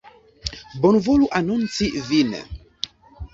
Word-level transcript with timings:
Bonvolu 0.85 1.27
anonci 1.41 1.91
vin. 2.09 2.33